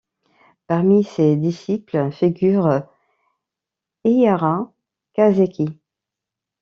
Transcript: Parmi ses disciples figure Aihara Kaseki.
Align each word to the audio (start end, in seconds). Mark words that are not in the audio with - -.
Parmi 0.65 1.03
ses 1.03 1.35
disciples 1.35 2.09
figure 2.11 2.81
Aihara 4.03 4.73
Kaseki. 5.13 5.77